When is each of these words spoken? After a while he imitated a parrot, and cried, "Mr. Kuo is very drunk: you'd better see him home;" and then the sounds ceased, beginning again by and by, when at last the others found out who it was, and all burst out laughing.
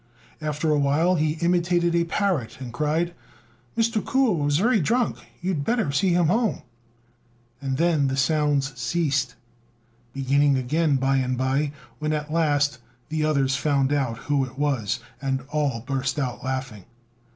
After 0.41 0.71
a 0.71 0.79
while 0.79 1.13
he 1.13 1.33
imitated 1.41 1.93
a 1.93 2.05
parrot, 2.05 2.57
and 2.59 2.73
cried, 2.73 3.13
"Mr. 3.77 4.01
Kuo 4.03 4.47
is 4.47 4.57
very 4.57 4.79
drunk: 4.81 5.17
you'd 5.41 5.63
better 5.63 5.91
see 5.91 6.09
him 6.11 6.25
home;" 6.25 6.63
and 7.61 7.77
then 7.77 8.07
the 8.07 8.17
sounds 8.17 8.75
ceased, 8.79 9.35
beginning 10.11 10.57
again 10.57 10.95
by 10.95 11.17
and 11.17 11.37
by, 11.37 11.71
when 11.99 12.13
at 12.13 12.33
last 12.33 12.79
the 13.09 13.23
others 13.23 13.55
found 13.55 13.93
out 13.93 14.17
who 14.17 14.43
it 14.43 14.57
was, 14.57 15.01
and 15.21 15.43
all 15.51 15.81
burst 15.81 16.17
out 16.17 16.43
laughing. 16.43 16.85